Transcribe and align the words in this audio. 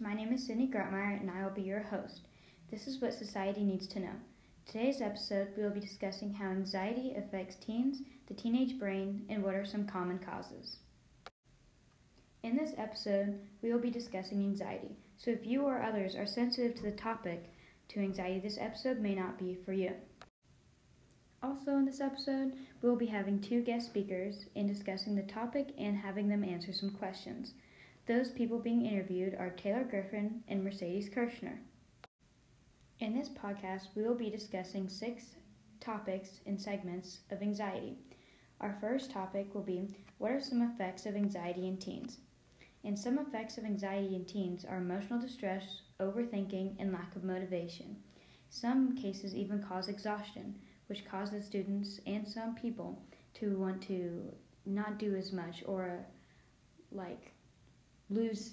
My 0.00 0.12
name 0.12 0.32
is 0.32 0.44
Sydney 0.44 0.66
Grotmeyer 0.66 1.20
and 1.20 1.30
I 1.30 1.44
will 1.44 1.52
be 1.52 1.62
your 1.62 1.82
host. 1.82 2.22
This 2.70 2.88
is 2.88 3.00
what 3.00 3.14
society 3.14 3.62
needs 3.62 3.86
to 3.88 4.00
know. 4.00 4.14
Today's 4.66 5.00
episode, 5.00 5.48
we 5.56 5.62
will 5.62 5.70
be 5.70 5.78
discussing 5.78 6.32
how 6.32 6.46
anxiety 6.46 7.14
affects 7.16 7.54
teens, 7.56 8.02
the 8.26 8.34
teenage 8.34 8.78
brain, 8.78 9.24
and 9.28 9.42
what 9.42 9.54
are 9.54 9.64
some 9.64 9.86
common 9.86 10.18
causes. 10.18 10.78
In 12.42 12.56
this 12.56 12.72
episode, 12.76 13.38
we 13.62 13.72
will 13.72 13.78
be 13.78 13.90
discussing 13.90 14.38
anxiety. 14.40 14.96
So 15.16 15.30
if 15.30 15.46
you 15.46 15.62
or 15.62 15.80
others 15.80 16.16
are 16.16 16.26
sensitive 16.26 16.74
to 16.76 16.82
the 16.82 16.92
topic 16.92 17.52
to 17.88 18.00
anxiety, 18.00 18.40
this 18.40 18.58
episode 18.58 18.98
may 18.98 19.14
not 19.14 19.38
be 19.38 19.54
for 19.54 19.72
you. 19.72 19.92
Also, 21.42 21.72
in 21.72 21.84
this 21.84 22.00
episode, 22.00 22.54
we 22.82 22.88
will 22.88 22.96
be 22.96 23.06
having 23.06 23.38
two 23.38 23.60
guest 23.62 23.86
speakers 23.86 24.46
and 24.56 24.66
discussing 24.66 25.14
the 25.14 25.22
topic 25.22 25.68
and 25.78 25.96
having 25.96 26.28
them 26.28 26.42
answer 26.42 26.72
some 26.72 26.90
questions. 26.90 27.52
Those 28.06 28.30
people 28.30 28.58
being 28.58 28.84
interviewed 28.84 29.34
are 29.34 29.48
Taylor 29.48 29.82
Griffin 29.82 30.44
and 30.46 30.62
Mercedes 30.62 31.08
Kirschner. 31.08 31.58
In 33.00 33.16
this 33.16 33.30
podcast, 33.30 33.88
we 33.94 34.02
will 34.02 34.14
be 34.14 34.28
discussing 34.28 34.90
six 34.90 35.36
topics 35.80 36.40
and 36.44 36.60
segments 36.60 37.20
of 37.30 37.40
anxiety. 37.40 37.96
Our 38.60 38.76
first 38.78 39.10
topic 39.10 39.54
will 39.54 39.62
be 39.62 39.96
what 40.18 40.32
are 40.32 40.40
some 40.40 40.60
effects 40.60 41.06
of 41.06 41.16
anxiety 41.16 41.66
in 41.66 41.78
teens? 41.78 42.18
And 42.84 42.98
some 42.98 43.18
effects 43.18 43.56
of 43.56 43.64
anxiety 43.64 44.14
in 44.14 44.26
teens 44.26 44.66
are 44.66 44.76
emotional 44.76 45.18
distress, 45.18 45.80
overthinking, 45.98 46.76
and 46.78 46.92
lack 46.92 47.16
of 47.16 47.24
motivation. 47.24 47.96
Some 48.50 48.98
cases 48.98 49.34
even 49.34 49.62
cause 49.62 49.88
exhaustion, 49.88 50.56
which 50.88 51.06
causes 51.06 51.46
students 51.46 52.00
and 52.06 52.28
some 52.28 52.54
people 52.54 53.02
to 53.34 53.56
want 53.56 53.80
to 53.84 54.30
not 54.66 54.98
do 54.98 55.16
as 55.16 55.32
much 55.32 55.64
or 55.66 56.04
like 56.92 57.33
lose 58.14 58.52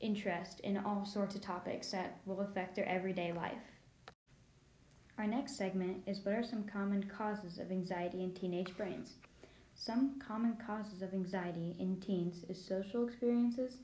interest 0.00 0.60
in 0.60 0.78
all 0.78 1.04
sorts 1.04 1.34
of 1.34 1.40
topics 1.40 1.90
that 1.90 2.20
will 2.24 2.40
affect 2.40 2.74
their 2.74 2.88
everyday 2.88 3.32
life. 3.32 3.62
Our 5.18 5.26
next 5.26 5.56
segment 5.58 6.02
is 6.06 6.24
what 6.24 6.34
are 6.34 6.42
some 6.42 6.64
common 6.64 7.02
causes 7.04 7.58
of 7.58 7.70
anxiety 7.70 8.22
in 8.24 8.32
teenage 8.32 8.74
brains? 8.76 9.16
Some 9.74 10.18
common 10.18 10.56
causes 10.66 11.02
of 11.02 11.12
anxiety 11.12 11.76
in 11.78 12.00
teens 12.00 12.44
is 12.48 12.64
social 12.64 13.06
experiences, 13.06 13.78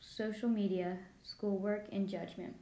social 0.00 0.48
media, 0.48 0.98
schoolwork, 1.22 1.86
and 1.92 2.08
judgment. 2.08 2.54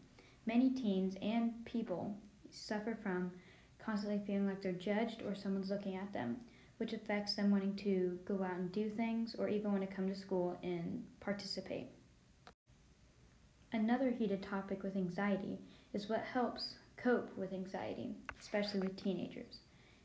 Many 0.47 0.71
teens 0.71 1.17
and 1.23 1.65
people 1.65 2.17
suffer 2.51 2.97
from 3.01 3.31
constantly 3.79 4.25
feeling 4.27 4.47
like 4.47 4.63
they're 4.63 4.73
judged 4.73 5.23
or 5.23 5.35
someone's 5.35 5.71
looking 5.71 5.97
at 5.97 6.13
them, 6.13 6.37
which 6.81 6.95
affects 6.95 7.35
them 7.35 7.51
wanting 7.51 7.77
to 7.77 8.19
go 8.25 8.43
out 8.43 8.57
and 8.57 8.73
do 8.73 8.89
things 8.89 9.37
or 9.39 9.51
even 9.51 9.71
want 9.71 9.87
to 9.87 9.95
come 9.95 10.09
to 10.09 10.15
school 10.15 10.59
and 10.63 11.05
participate. 11.21 11.89
Another 13.71 14.11
heated 14.11 14.43
topic 14.43 14.83
with 14.83 14.97
anxiety 14.97 15.59
is 15.93 16.09
what 16.09 16.21
helps 16.21 16.77
cope 16.97 17.37
with 17.37 17.53
anxiety, 17.53 18.17
especially 18.41 18.81
with 18.81 18.97
teenagers. 18.97 19.59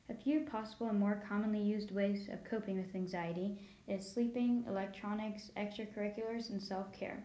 A 0.10 0.14
few 0.14 0.42
possible 0.42 0.90
and 0.90 1.00
more 1.00 1.24
commonly 1.26 1.62
used 1.62 1.92
ways 1.92 2.28
of 2.28 2.44
coping 2.44 2.76
with 2.76 2.94
anxiety 2.94 3.58
is 3.88 4.06
sleeping, 4.06 4.66
electronics, 4.68 5.52
extracurriculars, 5.56 6.50
and 6.50 6.62
self 6.62 6.92
care. 6.92 7.24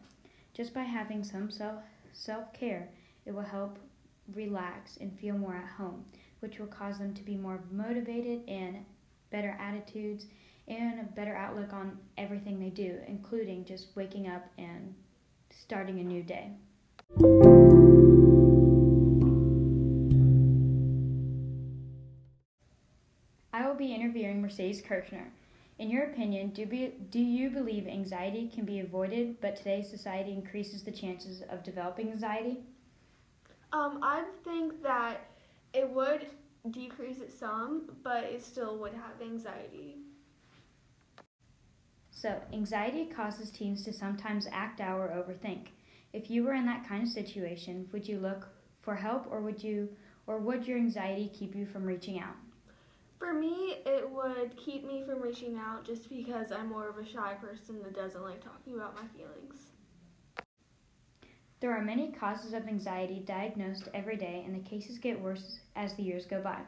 Just 0.54 0.72
by 0.72 0.84
having 0.84 1.24
some 1.24 1.50
self 2.12 2.52
care, 2.52 2.88
it 3.26 3.32
will 3.34 3.42
help 3.42 3.80
relax 4.32 4.96
and 4.98 5.18
feel 5.18 5.36
more 5.36 5.56
at 5.56 5.70
home, 5.70 6.04
which 6.38 6.60
will 6.60 6.68
cause 6.68 6.98
them 6.98 7.12
to 7.14 7.24
be 7.24 7.36
more 7.36 7.64
motivated 7.72 8.48
and 8.48 8.84
better 9.30 9.56
attitudes, 9.60 10.26
and 10.68 11.00
a 11.00 11.04
better 11.04 11.34
outlook 11.34 11.72
on 11.72 11.98
everything 12.16 12.60
they 12.60 12.70
do, 12.70 12.98
including 13.06 13.64
just 13.64 13.88
waking 13.96 14.28
up 14.28 14.46
and 14.58 14.94
starting 15.50 15.98
a 15.98 16.04
new 16.04 16.22
day. 16.22 16.50
I 23.52 23.66
will 23.66 23.74
be 23.74 23.92
interviewing 23.92 24.40
Mercedes 24.40 24.80
Kirschner. 24.80 25.32
In 25.78 25.90
your 25.90 26.04
opinion, 26.04 26.50
do, 26.50 26.66
be, 26.66 26.92
do 27.10 27.18
you 27.18 27.50
believe 27.50 27.88
anxiety 27.88 28.50
can 28.54 28.64
be 28.64 28.80
avoided, 28.80 29.40
but 29.40 29.56
today's 29.56 29.88
society 29.88 30.32
increases 30.32 30.82
the 30.82 30.92
chances 30.92 31.42
of 31.48 31.64
developing 31.64 32.10
anxiety? 32.10 32.58
Um, 33.72 34.00
I 34.02 34.24
think 34.44 34.82
that 34.82 35.26
it 35.72 35.88
would 35.88 36.26
decrease 36.68 37.20
it 37.20 37.32
some, 37.32 37.90
but 38.02 38.24
it 38.24 38.42
still 38.42 38.78
would 38.78 38.92
have 38.92 39.20
anxiety. 39.22 39.96
So, 42.10 42.40
anxiety 42.52 43.06
causes 43.06 43.50
teens 43.50 43.82
to 43.84 43.92
sometimes 43.92 44.46
act 44.52 44.80
out 44.80 45.00
or 45.00 45.08
overthink. 45.08 45.68
If 46.12 46.30
you 46.30 46.44
were 46.44 46.52
in 46.52 46.66
that 46.66 46.86
kind 46.86 47.02
of 47.02 47.08
situation, 47.08 47.88
would 47.92 48.06
you 48.06 48.18
look 48.18 48.48
for 48.82 48.94
help 48.94 49.26
or 49.30 49.40
would 49.40 49.62
you 49.62 49.88
or 50.26 50.38
would 50.38 50.66
your 50.66 50.76
anxiety 50.76 51.30
keep 51.32 51.54
you 51.54 51.66
from 51.66 51.84
reaching 51.84 52.20
out? 52.20 52.36
For 53.18 53.32
me, 53.32 53.78
it 53.84 54.08
would 54.10 54.56
keep 54.56 54.84
me 54.86 55.02
from 55.04 55.20
reaching 55.20 55.56
out 55.56 55.84
just 55.84 56.08
because 56.08 56.52
I'm 56.52 56.68
more 56.68 56.88
of 56.88 56.98
a 56.98 57.06
shy 57.06 57.34
person 57.34 57.82
that 57.82 57.94
doesn't 57.94 58.22
like 58.22 58.42
talking 58.42 58.74
about 58.74 58.94
my 58.94 59.06
feelings. 59.16 59.69
There 61.60 61.76
are 61.76 61.82
many 61.82 62.10
causes 62.10 62.54
of 62.54 62.66
anxiety 62.66 63.22
diagnosed 63.26 63.88
every 63.92 64.16
day, 64.16 64.42
and 64.46 64.54
the 64.54 64.68
cases 64.68 64.98
get 64.98 65.20
worse 65.20 65.60
as 65.76 65.94
the 65.94 66.02
years 66.02 66.24
go 66.24 66.40
by. 66.40 66.60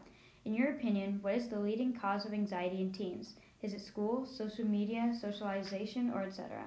In 0.44 0.54
your 0.54 0.72
opinion, 0.72 1.18
what 1.22 1.34
is 1.34 1.48
the 1.48 1.58
leading 1.58 1.94
cause 1.94 2.26
of 2.26 2.34
anxiety 2.34 2.82
in 2.82 2.92
teens? 2.92 3.34
Is 3.62 3.72
it 3.72 3.80
school, 3.80 4.26
social 4.26 4.66
media, 4.66 5.14
socialization, 5.18 6.10
or 6.10 6.22
etc.? 6.22 6.64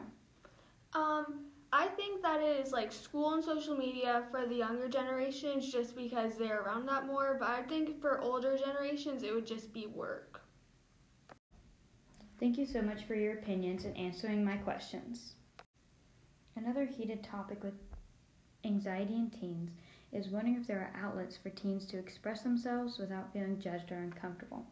Um, 0.93 1.45
I 1.71 1.87
think 1.87 2.23
that 2.23 2.41
it 2.41 2.65
is 2.65 2.71
like 2.71 2.91
school 2.91 3.33
and 3.33 3.43
social 3.43 3.75
media 3.77 4.23
for 4.31 4.47
the 4.47 4.55
younger 4.55 4.87
generations 4.87 5.71
just 5.71 5.95
because 5.95 6.35
they're 6.35 6.61
around 6.61 6.87
that 6.87 7.05
more, 7.05 7.37
but 7.39 7.49
I 7.49 7.61
think 7.63 8.01
for 8.01 8.21
older 8.21 8.57
generations 8.57 9.21
it 9.21 9.35
would 9.35 9.45
just 9.45 9.71
be 9.71 9.85
work. 9.85 10.41
Thank 12.39 12.57
you 12.57 12.65
so 12.65 12.81
much 12.81 13.03
for 13.03 13.13
your 13.13 13.33
opinions 13.33 13.85
and 13.85 13.95
answering 13.97 14.43
my 14.43 14.57
questions. 14.57 15.35
Another 16.55 16.85
heated 16.85 17.23
topic 17.23 17.61
with 17.61 17.73
anxiety 18.65 19.15
in 19.15 19.29
teens 19.29 19.71
is 20.11 20.29
wondering 20.29 20.55
if 20.55 20.67
there 20.67 20.79
are 20.79 21.01
outlets 21.01 21.37
for 21.37 21.49
teens 21.49 21.85
to 21.85 21.97
express 21.97 22.41
themselves 22.41 22.97
without 22.97 23.31
feeling 23.31 23.59
judged 23.59 23.91
or 23.91 23.97
uncomfortable. 23.97 24.65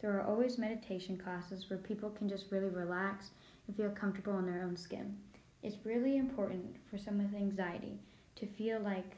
There 0.00 0.12
are 0.18 0.26
always 0.26 0.58
meditation 0.58 1.16
classes 1.16 1.68
where 1.70 1.78
people 1.78 2.10
can 2.10 2.28
just 2.28 2.50
really 2.50 2.68
relax 2.68 3.30
and 3.66 3.76
feel 3.76 3.90
comfortable 3.90 4.38
in 4.38 4.46
their 4.46 4.62
own 4.62 4.76
skin. 4.76 5.16
It's 5.62 5.84
really 5.84 6.16
important 6.16 6.76
for 6.90 6.98
someone 6.98 7.32
with 7.32 7.40
anxiety 7.40 7.98
to 8.36 8.46
feel 8.46 8.80
like 8.80 9.16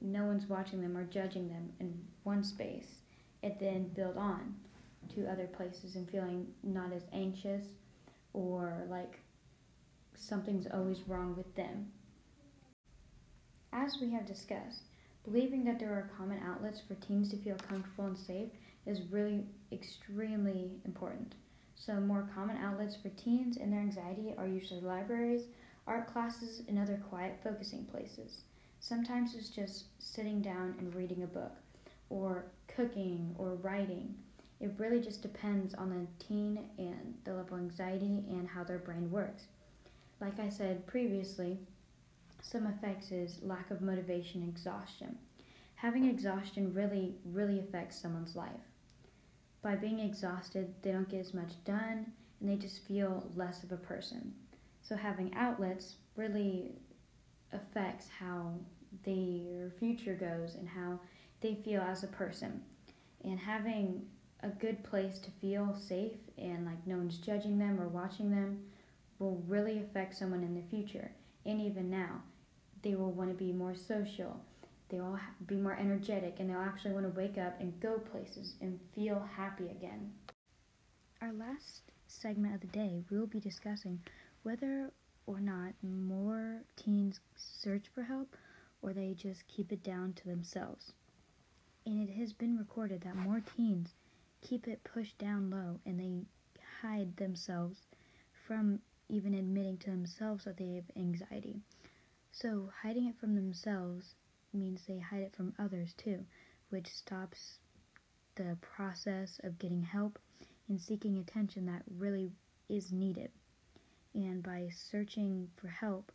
no 0.00 0.24
one's 0.24 0.48
watching 0.48 0.82
them 0.82 0.96
or 0.96 1.04
judging 1.04 1.48
them 1.48 1.72
in 1.80 1.98
one 2.24 2.44
space 2.44 2.98
and 3.42 3.54
then 3.58 3.88
build 3.94 4.16
on 4.16 4.54
to 5.14 5.26
other 5.26 5.46
places 5.46 5.96
and 5.96 6.08
feeling 6.10 6.46
not 6.62 6.92
as 6.92 7.02
anxious 7.12 7.64
or 8.32 8.84
like 8.90 9.18
something's 10.14 10.66
always 10.72 11.00
wrong 11.08 11.34
with 11.36 11.54
them. 11.54 11.90
As 13.72 14.00
we 14.00 14.10
have 14.10 14.26
discussed, 14.26 14.82
believing 15.24 15.64
that 15.64 15.78
there 15.78 15.92
are 15.92 16.10
common 16.16 16.40
outlets 16.42 16.80
for 16.80 16.94
teens 16.94 17.28
to 17.30 17.36
feel 17.36 17.56
comfortable 17.56 18.06
and 18.06 18.18
safe 18.18 18.50
is 18.86 19.02
really 19.10 19.44
extremely 19.70 20.80
important. 20.84 21.34
So, 21.74 22.00
more 22.00 22.28
common 22.34 22.56
outlets 22.56 22.96
for 22.96 23.10
teens 23.10 23.56
and 23.56 23.72
their 23.72 23.80
anxiety 23.80 24.34
are 24.36 24.46
usually 24.46 24.80
libraries, 24.80 25.48
art 25.86 26.06
classes, 26.06 26.62
and 26.66 26.78
other 26.78 27.00
quiet 27.08 27.38
focusing 27.42 27.84
places. 27.84 28.42
Sometimes 28.80 29.34
it's 29.34 29.50
just 29.50 29.84
sitting 29.98 30.40
down 30.40 30.74
and 30.78 30.94
reading 30.94 31.22
a 31.22 31.26
book, 31.26 31.52
or 32.10 32.46
cooking, 32.66 33.34
or 33.38 33.54
writing. 33.56 34.14
It 34.60 34.72
really 34.78 35.00
just 35.00 35.22
depends 35.22 35.74
on 35.74 35.90
the 35.90 36.24
teen 36.24 36.58
and 36.78 37.14
the 37.24 37.34
level 37.34 37.56
of 37.56 37.62
anxiety 37.62 38.24
and 38.28 38.48
how 38.48 38.64
their 38.64 38.78
brain 38.78 39.10
works. 39.10 39.44
Like 40.20 40.40
I 40.40 40.48
said 40.48 40.86
previously, 40.86 41.58
some 42.40 42.66
effects 42.66 43.10
is 43.10 43.42
lack 43.42 43.70
of 43.70 43.82
motivation 43.82 44.42
exhaustion. 44.42 45.18
Having 45.76 46.06
exhaustion 46.06 46.72
really, 46.72 47.14
really 47.24 47.58
affects 47.58 48.00
someone's 48.00 48.36
life. 48.36 48.50
By 49.62 49.76
being 49.76 49.98
exhausted, 49.98 50.74
they 50.82 50.92
don't 50.92 51.08
get 51.08 51.20
as 51.20 51.34
much 51.34 51.62
done 51.64 52.06
and 52.40 52.48
they 52.48 52.56
just 52.56 52.86
feel 52.86 53.30
less 53.34 53.62
of 53.62 53.72
a 53.72 53.76
person. 53.76 54.32
So, 54.82 54.96
having 54.96 55.34
outlets 55.34 55.96
really 56.16 56.72
affects 57.52 58.08
how 58.08 58.54
their 59.04 59.70
future 59.78 60.14
goes 60.14 60.54
and 60.54 60.68
how 60.68 61.00
they 61.40 61.56
feel 61.56 61.82
as 61.82 62.04
a 62.04 62.08
person. 62.08 62.62
And 63.24 63.38
having 63.38 64.06
a 64.42 64.48
good 64.48 64.82
place 64.84 65.18
to 65.18 65.30
feel 65.40 65.74
safe 65.74 66.18
and 66.38 66.64
like 66.64 66.86
no 66.86 66.96
one's 66.96 67.18
judging 67.18 67.58
them 67.58 67.80
or 67.80 67.88
watching 67.88 68.30
them 68.30 68.60
will 69.18 69.42
really 69.48 69.78
affect 69.80 70.16
someone 70.16 70.44
in 70.44 70.54
the 70.54 70.62
future 70.70 71.10
and 71.48 71.60
even 71.60 71.90
now. 71.90 72.22
They 72.82 72.94
will 72.94 73.10
want 73.10 73.30
to 73.30 73.36
be 73.36 73.52
more 73.52 73.74
social 73.74 74.40
they 74.88 75.00
will 75.00 75.18
be 75.46 75.56
more 75.56 75.76
energetic 75.78 76.36
and 76.38 76.48
they'll 76.48 76.58
actually 76.58 76.92
want 76.92 77.04
to 77.04 77.20
wake 77.20 77.36
up 77.36 77.60
and 77.60 77.78
go 77.80 77.98
places 77.98 78.54
and 78.60 78.78
feel 78.94 79.22
happy 79.36 79.68
again. 79.68 80.12
Our 81.20 81.32
last 81.32 81.82
segment 82.06 82.54
of 82.54 82.60
the 82.60 82.68
day, 82.68 83.02
we 83.10 83.18
will 83.18 83.26
be 83.26 83.40
discussing 83.40 84.00
whether 84.44 84.90
or 85.26 85.40
not, 85.40 85.74
more 85.82 86.62
teens 86.76 87.20
search 87.36 87.84
for 87.94 88.02
help 88.02 88.34
or 88.80 88.94
they 88.94 89.14
just 89.14 89.46
keep 89.46 89.72
it 89.72 89.82
down 89.82 90.14
to 90.14 90.26
themselves. 90.26 90.92
And 91.84 92.08
it 92.08 92.12
has 92.14 92.32
been 92.32 92.56
recorded 92.56 93.02
that 93.02 93.16
more 93.16 93.42
teens 93.56 93.94
keep 94.40 94.66
it 94.68 94.84
pushed 94.84 95.18
down 95.18 95.50
low 95.50 95.80
and 95.84 96.00
they 96.00 96.22
hide 96.80 97.14
themselves 97.16 97.78
from 98.46 98.78
even 99.08 99.34
admitting 99.34 99.78
to 99.78 99.90
themselves 99.90 100.44
that 100.44 100.56
they 100.56 100.74
have 100.74 100.90
anxiety. 100.96 101.60
So, 102.30 102.70
hiding 102.82 103.06
it 103.06 103.18
from 103.18 103.34
themselves 103.34 104.14
means 104.52 104.84
they 104.84 104.98
hide 104.98 105.22
it 105.22 105.34
from 105.34 105.54
others 105.58 105.94
too, 105.94 106.24
which 106.70 106.88
stops 106.88 107.58
the 108.34 108.56
process 108.60 109.40
of 109.42 109.58
getting 109.58 109.82
help 109.82 110.18
and 110.68 110.80
seeking 110.80 111.18
attention 111.18 111.66
that 111.66 111.82
really 111.98 112.32
is 112.68 112.92
needed. 112.92 113.30
And 114.14 114.42
by 114.42 114.68
searching 114.72 115.50
for 115.56 115.68
help, 115.68 116.12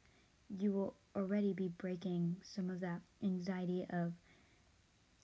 you 0.49 0.71
will 0.71 0.95
already 1.15 1.53
be 1.53 1.67
breaking 1.67 2.37
some 2.43 2.69
of 2.69 2.79
that 2.81 3.01
anxiety 3.23 3.85
of 3.89 4.13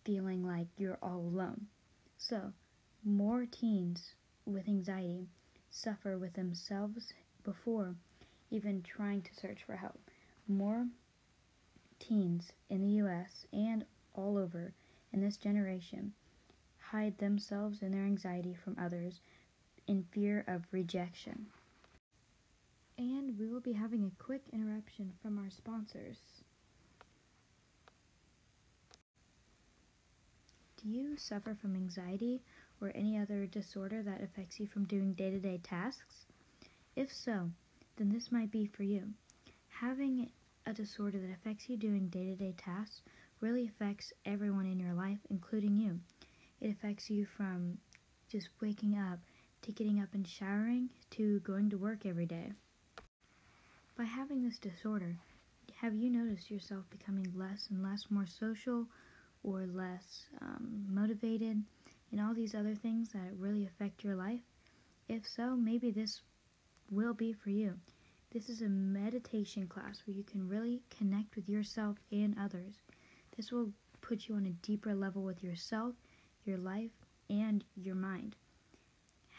feeling 0.04 0.45
like 0.45 0.68
you're 0.77 0.98
all 1.01 1.19
alone. 1.19 1.68
So, 2.18 2.54
more 3.04 3.45
teens 3.45 4.15
with 4.45 4.68
anxiety 4.68 5.27
suffer 5.69 6.18
with 6.18 6.33
themselves 6.33 7.13
before 7.44 7.95
even 8.51 8.81
trying 8.81 9.21
to 9.21 9.33
search 9.36 9.63
for 9.63 9.75
help. 9.75 10.00
More 10.47 10.88
teens 12.00 12.51
in 12.69 12.81
the 12.81 13.03
US 13.03 13.45
and 13.53 13.86
all 14.13 14.38
over 14.38 14.74
in 15.13 15.21
this 15.21 15.38
generation 15.38 16.13
hide 16.80 17.18
themselves 17.18 17.81
and 17.81 17.94
their 17.94 18.06
anxiety 18.06 18.56
from 18.56 18.75
others 18.80 19.19
in 19.88 20.03
fear 20.12 20.44
of 20.47 20.63
rejection. 20.71 21.47
And 22.97 23.38
we 23.38 23.47
will 23.47 23.62
be 23.62 23.74
having 23.74 24.03
a 24.06 24.24
quick 24.24 24.41
interruption 24.51 25.13
from 25.21 25.38
our 25.38 25.50
sponsors. 25.50 26.18
Do 30.81 30.89
you 30.89 31.18
suffer 31.18 31.56
from 31.62 31.75
anxiety 31.75 32.41
or 32.81 32.91
any 32.95 33.18
other 33.18 33.45
disorder 33.45 34.01
that 34.03 34.24
affects 34.24 34.59
you 34.59 34.68
from 34.68 34.86
doing 34.86 35.13
day 35.13 35.30
to 35.30 35.39
day 35.39 35.59
tasks? 35.62 36.25
If 37.00 37.13
so, 37.13 37.50
then 37.96 38.10
this 38.10 38.30
might 38.30 38.51
be 38.51 38.66
for 38.66 38.84
you. 38.84 39.13
Having 39.69 40.31
a 40.66 40.74
disorder 40.74 41.18
that 41.18 41.31
affects 41.31 41.69
you 41.69 41.78
doing 41.78 42.10
day 42.10 42.25
to 42.25 42.36
day 42.36 42.54
tasks 42.57 43.04
really 43.40 43.68
affects 43.68 44.12
everyone 44.25 44.66
in 44.66 44.81
your 44.81 44.92
life, 44.92 45.19
including 45.30 45.78
you. 45.78 46.01
It 46.60 46.72
affects 46.72 47.10
you 47.10 47.25
from 47.25 47.78
just 48.28 48.50
waking 48.60 48.98
up 48.98 49.19
to 49.62 49.72
getting 49.72 50.01
up 50.01 50.10
and 50.13 50.28
showering 50.28 50.90
to 51.12 51.40
going 51.40 51.69
to 51.69 51.78
work 51.78 52.06
every 52.06 52.25
day. 52.25 52.51
By 53.98 54.04
having 54.04 54.44
this 54.44 54.60
disorder, 54.60 55.16
have 55.75 55.96
you 55.96 56.10
noticed 56.10 56.51
yourself 56.51 56.84
becoming 56.90 57.31
less 57.34 57.69
and 57.69 57.81
less 57.81 58.07
more 58.10 58.28
social 58.28 58.86
or 59.42 59.66
less 59.68 60.25
um, 60.42 60.86
motivated 60.90 61.63
and 62.12 62.19
all 62.19 62.34
these 62.34 62.56
other 62.56 62.75
things 62.75 63.07
that 63.13 63.38
really 63.38 63.66
affect 63.66 64.04
your 64.04 64.18
life? 64.18 64.42
If 65.07 65.25
so, 65.25 65.56
maybe 65.56 65.92
this 65.92 66.19
will 66.91 67.13
be 67.13 67.33
for 67.33 67.50
you. 67.50 67.74
This 68.31 68.50
is 68.50 68.62
a 68.62 68.69
meditation 68.69 69.68
class 69.68 70.01
where 70.06 70.15
you 70.15 70.24
can 70.24 70.47
really 70.47 70.81
connect 70.89 71.36
with 71.36 71.50
yourself 71.50 71.97
and 72.12 72.36
others. 72.39 72.75
This 73.36 73.51
will 73.51 73.71
put 74.01 74.27
you 74.27 74.36
on 74.36 74.45
a 74.45 74.65
deeper 74.65 74.94
level 74.94 75.24
with 75.24 75.44
yourself, 75.44 75.95
your 76.45 76.57
life, 76.57 76.91
and 77.30 77.63
your 77.75 77.95
mind. 77.95 78.36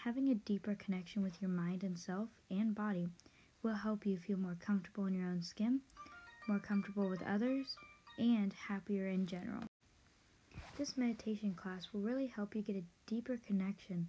Having 0.04 0.30
a 0.30 0.34
deeper 0.34 0.74
connection 0.74 1.22
with 1.22 1.40
your 1.40 1.50
mind 1.50 1.82
and 1.82 1.98
self 1.98 2.28
and 2.50 2.74
body 2.74 3.08
will 3.62 3.74
help 3.74 4.06
you 4.06 4.16
feel 4.16 4.38
more 4.38 4.56
comfortable 4.58 5.06
in 5.06 5.14
your 5.14 5.28
own 5.28 5.42
skin, 5.42 5.80
more 6.48 6.58
comfortable 6.58 7.08
with 7.08 7.22
others, 7.22 7.76
and 8.18 8.52
happier 8.52 9.06
in 9.06 9.26
general. 9.26 9.62
This 10.76 10.96
meditation 10.96 11.54
class 11.54 11.88
will 11.92 12.00
really 12.00 12.26
help 12.26 12.54
you 12.54 12.62
get 12.62 12.76
a 12.76 12.84
deeper 13.06 13.38
connection 13.46 14.08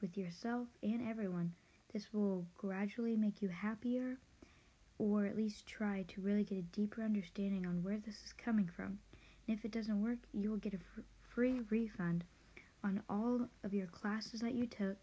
with 0.00 0.16
yourself 0.16 0.68
and 0.82 1.06
everyone. 1.08 1.52
This 1.92 2.12
will 2.12 2.46
gradually 2.56 3.16
make 3.16 3.42
you 3.42 3.48
happier, 3.48 4.18
or 4.98 5.26
at 5.26 5.36
least 5.36 5.66
try 5.66 6.04
to 6.08 6.20
really 6.20 6.44
get 6.44 6.58
a 6.58 6.62
deeper 6.62 7.02
understanding 7.02 7.66
on 7.66 7.82
where 7.82 7.98
this 7.98 8.24
is 8.24 8.32
coming 8.32 8.68
from. 8.68 8.98
And 9.46 9.58
if 9.58 9.64
it 9.64 9.72
doesn't 9.72 10.02
work, 10.02 10.18
you 10.32 10.50
will 10.50 10.56
get 10.56 10.74
a 10.74 10.78
fr- 10.78 11.00
free 11.22 11.60
refund 11.70 12.24
on 12.82 13.02
all 13.08 13.48
of 13.62 13.74
your 13.74 13.86
classes 13.88 14.40
that 14.40 14.54
you 14.54 14.66
took 14.66 14.96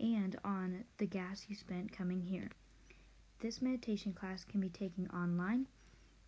and 0.00 0.36
on 0.44 0.84
the 0.98 1.06
gas 1.06 1.46
you 1.48 1.54
spent 1.54 1.92
coming 1.92 2.20
here. 2.20 2.50
This 3.40 3.62
meditation 3.62 4.12
class 4.12 4.44
can 4.44 4.60
be 4.60 4.68
taken 4.68 5.08
online, 5.08 5.66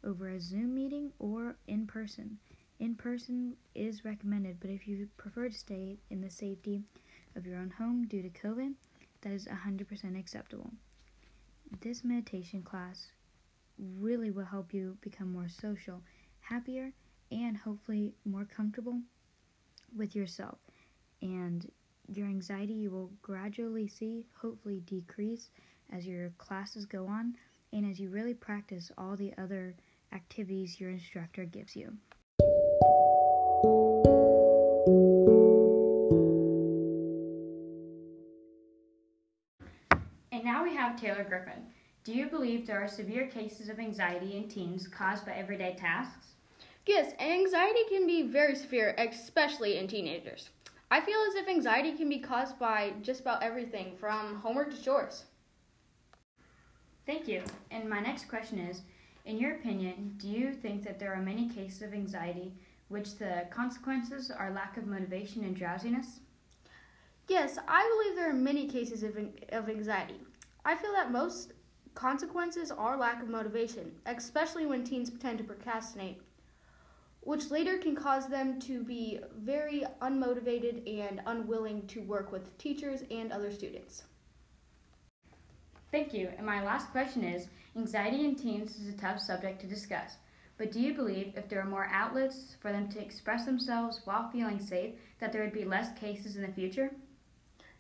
over 0.05 0.29
a 0.29 0.41
Zoom 0.41 0.75
meeting, 0.75 1.13
or 1.19 1.57
in 1.67 1.87
person. 1.87 2.39
In 2.79 2.95
person 2.95 3.57
is 3.75 4.05
recommended, 4.05 4.59
but 4.61 4.71
if 4.71 4.87
you 4.87 5.09
prefer 5.17 5.49
to 5.49 5.55
stay 5.55 5.99
in 6.11 6.21
the 6.21 6.31
safety 6.31 6.83
of 7.37 7.47
your 7.47 7.59
own 7.59 7.71
home 7.71 8.07
due 8.07 8.23
to 8.23 8.31
COVID, 8.31 8.75
that 9.25 9.33
is 9.33 9.49
100% 9.49 10.19
acceptable. 10.19 10.71
This 11.81 12.05
meditation 12.05 12.63
class 12.63 13.09
really 13.99 14.31
will 14.31 14.45
help 14.45 14.73
you 14.73 14.97
become 15.01 15.33
more 15.33 15.49
social, 15.49 16.03
happier, 16.41 16.93
and 17.33 17.57
hopefully 17.57 18.15
more 18.25 18.45
comfortable 18.45 19.01
with 19.97 20.15
yourself. 20.15 20.59
And 21.23 21.69
your 22.13 22.27
anxiety 22.27 22.75
you 22.75 22.91
will 22.91 23.11
gradually 23.23 23.89
see, 23.89 24.27
hopefully, 24.41 24.83
decrease 24.87 25.49
as 25.91 26.07
your 26.07 26.31
classes 26.39 26.85
go 26.85 27.07
on 27.07 27.35
and 27.73 27.91
as 27.91 27.99
you 27.99 28.11
really 28.11 28.35
practice 28.35 28.93
all 28.99 29.17
the 29.17 29.33
other 29.39 29.75
activities 30.13 30.79
your 30.79 30.91
instructor 30.91 31.45
gives 31.45 31.75
you. 31.75 31.97
Taylor 40.97 41.25
Griffin. 41.25 41.67
Do 42.05 42.13
you 42.13 42.27
believe 42.27 42.67
there 42.67 42.83
are 42.83 42.89
severe 42.89 43.27
cases 43.27 43.69
of 43.69 43.79
anxiety 43.79 44.37
in 44.37 44.49
teens 44.49 44.87
caused 44.87 45.25
by 45.25 45.33
everyday 45.33 45.75
tasks? 45.75 46.35
Yes, 46.87 47.15
anxiety 47.19 47.81
can 47.89 48.07
be 48.07 48.23
very 48.23 48.55
severe, 48.55 48.95
especially 48.99 49.79
in 49.79 49.89
teenagers. 49.89 50.51
I 50.91 51.01
feel 51.01 51.19
as 51.29 51.35
if 51.35 51.49
anxiety 51.49 51.93
can 51.93 52.09
be 52.09 52.19
caused 52.19 52.59
by 52.59 52.93
just 53.01 53.21
about 53.21 53.43
everything 53.43 53.97
from 53.97 54.37
homework 54.37 54.71
to 54.71 54.83
chores. 54.83 55.25
Thank 57.07 57.27
you. 57.27 57.43
And 57.71 57.89
my 57.89 58.01
next 58.01 58.29
question 58.29 58.59
is 58.59 58.83
In 59.25 59.39
your 59.39 59.53
opinion, 59.53 60.15
do 60.19 60.29
you 60.29 60.53
think 60.53 60.85
that 60.85 60.99
there 60.99 61.15
are 61.15 61.23
many 61.23 61.49
cases 61.49 61.83
of 61.83 61.95
anxiety 61.95 62.53
which 62.89 63.17
the 63.17 63.47
consequences 63.51 64.31
are 64.31 64.53
lack 64.53 64.77
of 64.77 64.87
motivation 64.87 65.43
and 65.45 65.57
drowsiness? 65.57 66.21
Yes, 67.29 67.59
I 67.67 67.89
believe 67.89 68.17
there 68.17 68.31
are 68.31 68.35
many 68.35 68.69
cases 68.69 69.03
of, 69.03 69.17
of 69.49 69.69
anxiety. 69.71 70.21
I 70.65 70.75
feel 70.75 70.93
that 70.93 71.13
most 71.13 71.53
consequences 71.95 72.71
are 72.71 72.97
lack 72.97 73.23
of 73.23 73.29
motivation, 73.29 73.93
especially 74.07 74.67
when 74.67 74.83
teens 74.83 75.11
tend 75.21 75.39
to 75.39 75.45
procrastinate, 75.45 76.23
which 77.21 77.51
later 77.51 77.79
can 77.79 77.95
cause 77.95 78.29
them 78.29 78.59
to 78.61 78.83
be 78.83 79.21
very 79.39 79.85
unmotivated 80.01 81.03
and 81.03 81.21
unwilling 81.27 81.87
to 81.89 82.01
work 82.03 82.33
with 82.33 82.57
teachers 82.59 83.03
and 83.11 83.31
other 83.31 83.51
students. 83.51 84.05
Thank 85.91 86.13
you. 86.13 86.31
And 86.37 86.47
my 86.47 86.65
last 86.65 86.91
question 86.91 87.23
is 87.23 87.49
Anxiety 87.77 88.25
in 88.25 88.35
teens 88.35 88.77
is 88.77 88.89
a 88.89 88.97
tough 88.97 89.21
subject 89.21 89.61
to 89.61 89.67
discuss, 89.67 90.17
but 90.59 90.71
do 90.71 90.81
you 90.81 90.95
believe 90.95 91.33
if 91.37 91.49
there 91.49 91.61
are 91.61 91.69
more 91.69 91.89
outlets 91.93 92.57
for 92.61 92.73
them 92.73 92.89
to 92.91 93.03
express 93.03 93.45
themselves 93.45 94.01
while 94.05 94.31
feeling 94.31 94.61
safe, 94.61 94.95
that 95.19 95.33
there 95.33 95.43
would 95.43 95.53
be 95.53 95.65
less 95.65 95.97
cases 95.99 96.37
in 96.37 96.43
the 96.43 96.53
future? 96.53 96.93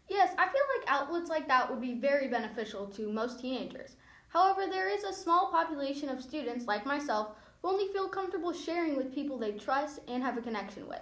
Yes, 0.09 0.35
I 0.39 0.45
feel 0.47 0.63
like 0.79 0.89
outlets 0.89 1.31
like 1.31 1.49
that 1.49 1.71
would 1.71 1.81
be 1.81 1.95
very 1.95 2.29
beneficial 2.29 2.87
to 2.89 3.11
most 3.11 3.41
teenagers. 3.41 3.97
However, 4.29 4.67
there 4.71 4.89
is 4.89 5.05
a 5.05 5.13
small 5.13 5.51
population 5.51 6.09
of 6.09 6.23
students 6.23 6.67
like 6.67 6.85
myself 6.85 7.37
who 7.63 7.69
only 7.69 7.93
feel 7.93 8.09
comfortable 8.09 8.53
sharing 8.53 8.97
with 8.97 9.15
people 9.15 9.39
they 9.39 9.53
trust 9.53 10.01
and 10.09 10.23
have 10.23 10.37
a 10.37 10.43
connection 10.43 10.87
with. 10.89 11.01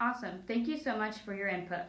Awesome. 0.00 0.42
Thank 0.46 0.66
you 0.68 0.78
so 0.78 0.96
much 0.96 1.18
for 1.18 1.34
your 1.34 1.48
input. 1.48 1.80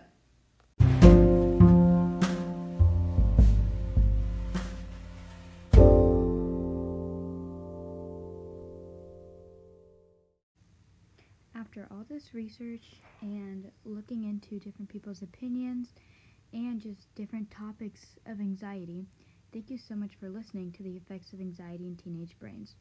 After 11.55 11.87
all 11.91 12.05
this 12.09 12.33
research 12.33 12.95
and 13.21 13.69
looking 13.85 14.23
into 14.23 14.59
different 14.59 14.89
people's 14.89 15.21
opinions 15.21 15.89
and 16.53 16.79
just 16.79 17.13
different 17.15 17.51
topics 17.51 18.17
of 18.25 18.39
anxiety, 18.39 19.05
thank 19.51 19.69
you 19.69 19.77
so 19.77 19.95
much 19.95 20.15
for 20.19 20.29
listening 20.29 20.71
to 20.73 20.83
the 20.83 20.95
effects 20.95 21.33
of 21.33 21.39
anxiety 21.39 21.87
in 21.87 21.95
teenage 21.95 22.37
brains. 22.39 22.75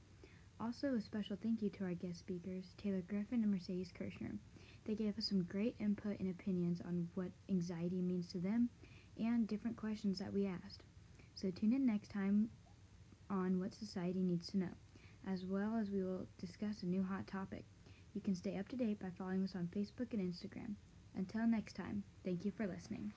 Also, 0.59 0.95
a 0.95 1.01
special 1.01 1.37
thank 1.43 1.61
you 1.61 1.69
to 1.71 1.85
our 1.85 1.95
guest 1.95 2.19
speakers, 2.19 2.73
Taylor 2.79 3.03
Griffin 3.03 3.43
and 3.43 3.51
Mercedes 3.51 3.93
Kirschner. 3.93 4.39
They 4.85 4.95
gave 4.95 5.19
us 5.19 5.29
some 5.29 5.43
great 5.45 5.75
input 5.79 6.19
and 6.19 6.31
opinions 6.31 6.81
on 6.81 7.09
what 7.15 7.29
anxiety 7.51 8.01
means 8.01 8.29
to 8.29 8.39
them 8.39 8.71
and 9.19 9.47
different 9.47 9.77
questions 9.77 10.19
that 10.19 10.33
we 10.33 10.47
asked. 10.47 10.83
So 11.35 11.51
tune 11.51 11.73
in 11.73 11.87
next 11.87 12.11
time 12.11 12.49
on 13.29 13.61
what 13.61 13.75
society 13.75 14.23
needs 14.23 14.47
to 14.49 14.59
know, 14.59 14.75
as 15.27 15.45
well 15.45 15.77
as 15.77 15.91
we 15.91 16.03
will 16.03 16.27
discuss 16.39 16.83
a 16.83 16.87
new 16.87 17.03
hot 17.03 17.27
topic. 17.27 17.65
You 18.15 18.21
can 18.21 18.35
stay 18.35 18.57
up 18.59 18.69
to 18.69 18.77
date 18.77 18.99
by 19.01 19.11
following 19.19 19.45
us 19.45 19.55
on 19.55 19.69
Facebook 19.75 20.13
and 20.13 20.23
Instagram. 20.23 20.77
Until 21.15 21.47
next 21.47 21.75
time, 21.75 22.05
thank 22.25 22.45
you 22.45 22.51
for 22.51 22.67
listening. 22.67 23.13